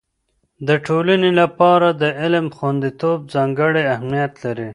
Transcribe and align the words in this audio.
د 0.67 0.69
ټولنې 0.85 1.31
لپاره 1.41 1.87
د 2.01 2.03
علم 2.21 2.45
خوندیتوب 2.57 3.19
ځانګړی 3.33 3.83
اهميت 3.95 4.33
لري. 4.43 4.69